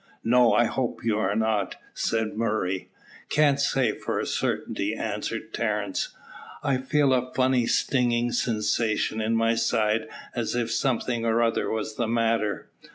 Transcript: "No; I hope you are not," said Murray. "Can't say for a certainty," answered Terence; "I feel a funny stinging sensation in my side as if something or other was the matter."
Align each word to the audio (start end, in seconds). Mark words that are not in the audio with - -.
"No; 0.23 0.53
I 0.53 0.65
hope 0.65 1.05
you 1.05 1.19
are 1.19 1.35
not," 1.35 1.75
said 1.93 2.33
Murray. 2.35 2.89
"Can't 3.29 3.59
say 3.59 3.91
for 3.91 4.19
a 4.19 4.25
certainty," 4.25 4.95
answered 4.95 5.53
Terence; 5.53 6.09
"I 6.63 6.77
feel 6.77 7.13
a 7.13 7.31
funny 7.35 7.67
stinging 7.67 8.31
sensation 8.31 9.21
in 9.21 9.35
my 9.35 9.53
side 9.53 10.07
as 10.33 10.55
if 10.55 10.71
something 10.71 11.23
or 11.23 11.43
other 11.43 11.69
was 11.69 11.97
the 11.97 12.07
matter." 12.07 12.71